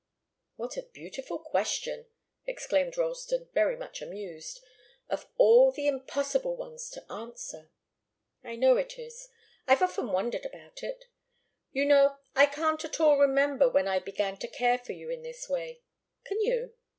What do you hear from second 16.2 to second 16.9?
Can you?